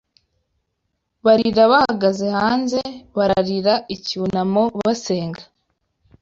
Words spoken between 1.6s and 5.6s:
bahagaze hanze, Bararira, icyunamo, basenga